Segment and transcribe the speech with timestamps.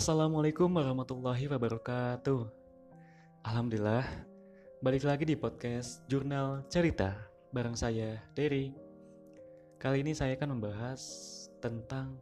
[0.00, 2.48] Assalamualaikum warahmatullahi wabarakatuh.
[3.44, 4.08] Alhamdulillah,
[4.80, 7.12] balik lagi di podcast Jurnal Cerita
[7.52, 8.72] bareng saya, Derry.
[9.76, 11.04] Kali ini saya akan membahas
[11.60, 12.16] tentang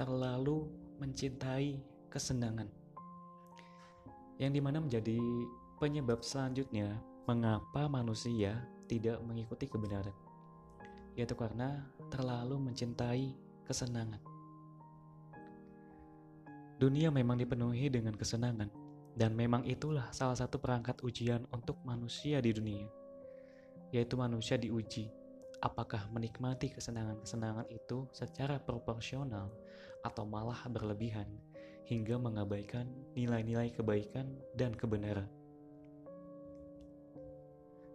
[0.00, 0.64] terlalu
[0.96, 2.72] mencintai kesenangan.
[4.40, 5.20] Yang di mana menjadi
[5.76, 10.16] penyebab selanjutnya mengapa manusia tidak mengikuti kebenaran.
[11.20, 13.36] Yaitu karena terlalu mencintai
[13.68, 14.39] kesenangan.
[16.80, 18.72] Dunia memang dipenuhi dengan kesenangan,
[19.12, 22.88] dan memang itulah salah satu perangkat ujian untuk manusia di dunia,
[23.92, 25.12] yaitu manusia diuji
[25.60, 29.52] apakah menikmati kesenangan-kesenangan itu secara proporsional
[30.00, 31.28] atau malah berlebihan
[31.84, 35.28] hingga mengabaikan nilai-nilai kebaikan dan kebenaran.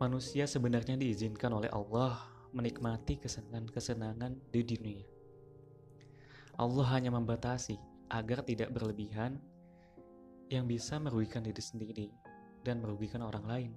[0.00, 2.16] Manusia sebenarnya diizinkan oleh Allah
[2.56, 5.04] menikmati kesenangan-kesenangan di dunia.
[6.56, 9.38] Allah hanya membatasi agar tidak berlebihan
[10.50, 12.06] yang bisa merugikan diri sendiri
[12.66, 13.72] dan merugikan orang lain.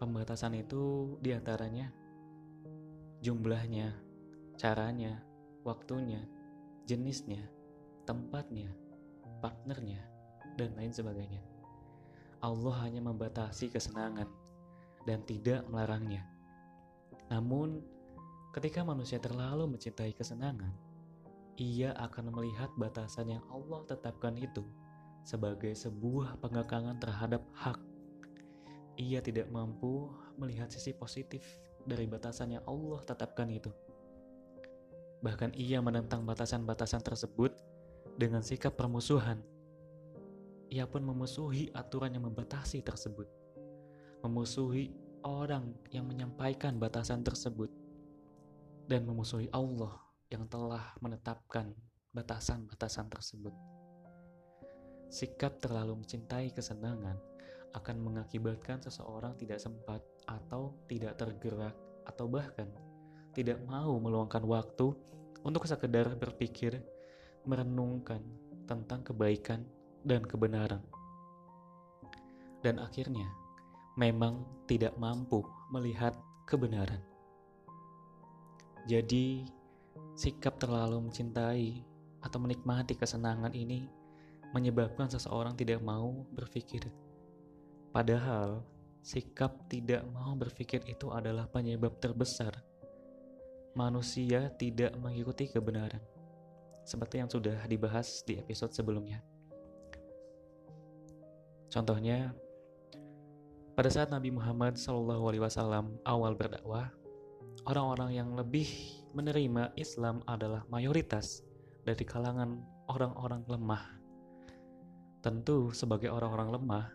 [0.00, 1.92] Pembatasan itu di antaranya
[3.20, 3.96] jumlahnya,
[4.56, 5.20] caranya,
[5.64, 6.24] waktunya,
[6.88, 7.44] jenisnya,
[8.08, 8.72] tempatnya,
[9.40, 10.00] partnernya,
[10.56, 11.44] dan lain sebagainya.
[12.44, 14.28] Allah hanya membatasi kesenangan
[15.08, 16.24] dan tidak melarangnya.
[17.32, 17.80] Namun,
[18.52, 20.85] ketika manusia terlalu mencintai kesenangan,
[21.56, 24.60] ia akan melihat batasan yang Allah tetapkan itu
[25.24, 27.80] sebagai sebuah pengekangan terhadap hak.
[29.00, 31.42] Ia tidak mampu melihat sisi positif
[31.88, 33.72] dari batasan yang Allah tetapkan itu.
[35.24, 37.56] Bahkan ia menentang batasan-batasan tersebut
[38.20, 39.40] dengan sikap permusuhan.
[40.68, 43.26] Ia pun memusuhi aturan yang membatasi tersebut.
[44.20, 44.92] Memusuhi
[45.24, 47.72] orang yang menyampaikan batasan tersebut.
[48.86, 51.70] Dan memusuhi Allah yang telah menetapkan
[52.10, 53.54] batasan-batasan tersebut.
[55.06, 57.16] Sikap terlalu mencintai kesenangan
[57.76, 61.76] akan mengakibatkan seseorang tidak sempat atau tidak tergerak
[62.08, 62.66] atau bahkan
[63.36, 64.96] tidak mau meluangkan waktu
[65.44, 66.80] untuk sekedar berpikir,
[67.44, 68.24] merenungkan
[68.64, 69.62] tentang kebaikan
[70.02, 70.80] dan kebenaran.
[72.64, 73.28] Dan akhirnya,
[74.00, 76.16] memang tidak mampu melihat
[76.48, 76.98] kebenaran.
[78.88, 79.46] Jadi,
[80.16, 81.84] Sikap terlalu mencintai
[82.24, 83.88] atau menikmati kesenangan ini
[84.54, 86.88] menyebabkan seseorang tidak mau berpikir.
[87.92, 88.64] Padahal,
[89.04, 92.56] sikap tidak mau berpikir itu adalah penyebab terbesar
[93.76, 96.00] manusia tidak mengikuti kebenaran.
[96.88, 99.20] Seperti yang sudah dibahas di episode sebelumnya.
[101.68, 102.32] Contohnya,
[103.76, 106.88] pada saat Nabi Muhammad SAW awal berdakwah,
[107.66, 108.66] orang-orang yang lebih
[109.10, 111.42] menerima Islam adalah mayoritas
[111.82, 113.82] dari kalangan orang-orang lemah.
[115.18, 116.86] Tentu, sebagai orang-orang lemah,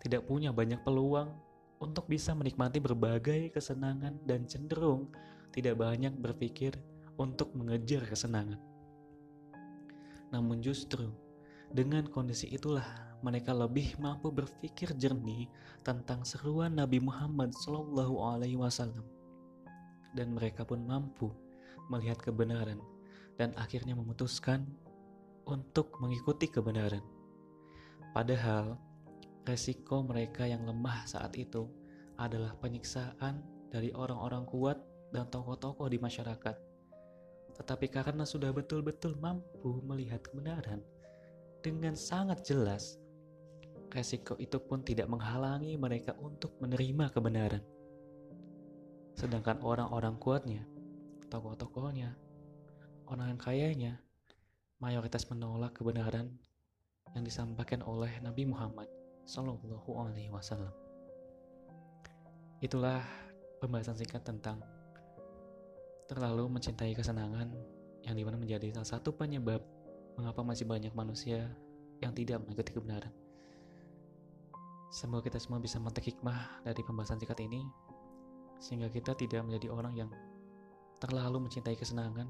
[0.00, 1.36] tidak punya banyak peluang
[1.76, 5.12] untuk bisa menikmati berbagai kesenangan dan cenderung
[5.52, 6.72] tidak banyak berpikir
[7.20, 8.60] untuk mengejar kesenangan.
[10.32, 11.12] Namun justru
[11.68, 12.84] dengan kondisi itulah
[13.20, 15.48] mereka lebih mampu berpikir jernih
[15.84, 19.15] tentang seruan Nabi Muhammad SAW
[20.16, 21.28] dan mereka pun mampu
[21.92, 22.80] melihat kebenaran
[23.36, 24.64] dan akhirnya memutuskan
[25.46, 27.04] untuk mengikuti kebenaran.
[28.16, 28.80] Padahal
[29.44, 31.68] resiko mereka yang lemah saat itu
[32.16, 34.80] adalah penyiksaan dari orang-orang kuat
[35.12, 36.56] dan tokoh-tokoh di masyarakat.
[37.56, 40.80] Tetapi karena sudah betul-betul mampu melihat kebenaran
[41.60, 42.96] dengan sangat jelas,
[43.92, 47.75] resiko itu pun tidak menghalangi mereka untuk menerima kebenaran.
[49.16, 50.60] Sedangkan orang-orang kuatnya,
[51.32, 52.12] tokoh-tokohnya,
[53.08, 53.92] orang yang kayanya,
[54.76, 56.36] mayoritas menolak kebenaran
[57.16, 58.92] yang disampaikan oleh Nabi Muhammad
[59.24, 60.72] Sallallahu Alaihi Wasallam.
[62.60, 63.00] Itulah
[63.64, 64.60] pembahasan singkat tentang
[66.12, 67.48] terlalu mencintai kesenangan
[68.04, 69.64] yang di mana menjadi salah satu penyebab
[70.20, 71.48] mengapa masih banyak manusia
[72.04, 73.12] yang tidak mengikuti kebenaran.
[74.92, 77.64] Semoga kita semua bisa memetik hikmah dari pembahasan singkat ini
[78.58, 80.10] sehingga kita tidak menjadi orang yang
[80.98, 82.28] terlalu mencintai kesenangan.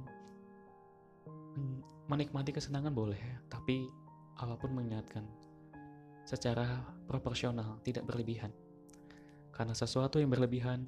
[2.06, 3.18] Menikmati kesenangan boleh
[3.50, 3.88] tapi
[4.36, 5.24] apa pun mengingatkan
[6.26, 8.50] secara proporsional tidak berlebihan.
[9.54, 10.84] Karena sesuatu yang berlebihan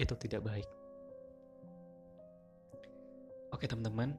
[0.00, 0.68] itu tidak baik.
[3.52, 4.16] Oke teman-teman.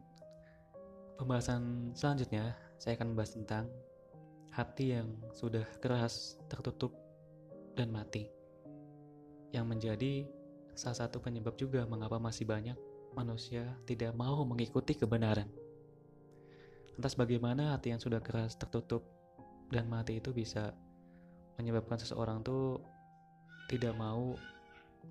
[1.17, 3.65] Pembahasan selanjutnya saya akan membahas tentang
[4.53, 6.93] hati yang sudah keras tertutup
[7.73, 8.29] dan mati.
[9.49, 10.13] Yang menjadi
[10.77, 12.77] salah satu penyebab juga mengapa masih banyak
[13.17, 15.49] manusia tidak mau mengikuti kebenaran.
[16.93, 19.01] Lantas bagaimana hati yang sudah keras tertutup
[19.73, 20.77] dan mati itu bisa
[21.57, 22.77] menyebabkan seseorang tuh
[23.65, 24.37] tidak mau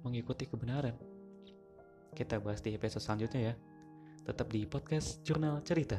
[0.06, 0.94] mengikuti kebenaran.
[2.14, 3.54] Kita bahas di episode selanjutnya ya.
[4.22, 5.98] Tetap di podcast Jurnal Cerita.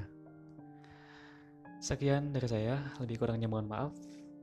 [1.78, 3.94] Sekian dari saya, lebih kurangnya mohon maaf.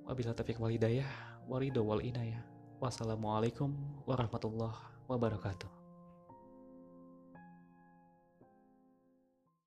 [0.05, 1.09] Wabillahi taufiq wal hidayah,
[1.49, 2.41] warido wal inayah.
[2.79, 3.73] Wassalamualaikum
[4.07, 5.74] warahmatullahi wabarakatuh.